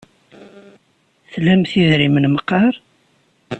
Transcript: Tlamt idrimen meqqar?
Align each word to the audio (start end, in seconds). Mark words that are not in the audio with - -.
Tlamt 1.31 1.71
idrimen 1.81 2.25
meqqar? 2.33 2.73